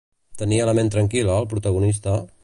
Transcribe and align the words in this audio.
Tenia 0.41 0.63
la 0.69 0.73
ment 0.79 0.89
tranquil·la 0.95 1.35
el 1.43 1.47
protagonista? 1.53 2.17